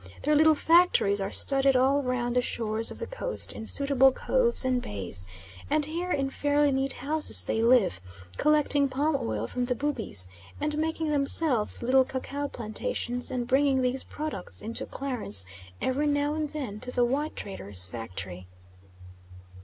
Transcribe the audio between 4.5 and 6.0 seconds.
and bays, and